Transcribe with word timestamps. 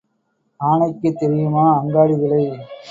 ஆனைக்குத் 0.59 1.19
தெரியுமா 1.19 1.65
அங்காடி 1.79 2.13
விலை? 2.13 2.43